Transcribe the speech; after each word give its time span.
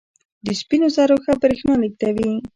د 0.45 0.47
سپینو 0.59 0.87
زرو 0.95 1.15
ښه 1.23 1.33
برېښنا 1.41 1.75
لېږدوي. 1.81 2.31